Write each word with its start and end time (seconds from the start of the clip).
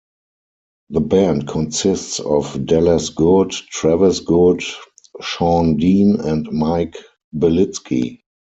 The 0.89 0.99
band 0.99 1.47
consists 1.47 2.19
of 2.21 2.65
Dallas 2.65 3.09
Good, 3.09 3.51
Travis 3.51 4.19
Good, 4.19 4.63
Sean 5.19 5.77
Dean 5.77 6.19
and 6.21 6.47
Mike 6.51 6.97
Belitsky. 7.37 8.21